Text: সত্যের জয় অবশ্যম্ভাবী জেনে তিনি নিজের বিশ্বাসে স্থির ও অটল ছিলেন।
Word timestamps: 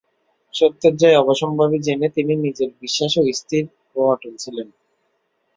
সত্যের 0.53 0.93
জয় 0.95 1.17
অবশ্যম্ভাবী 1.17 1.77
জেনে 1.79 2.07
তিনি 2.09 2.33
নিজের 2.45 2.69
বিশ্বাসে 2.81 3.21
স্থির 3.33 3.63
ও 3.95 4.09
অটল 4.13 4.33
ছিলেন। 4.43 4.67